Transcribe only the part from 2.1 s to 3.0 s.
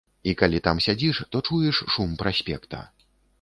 праспекта.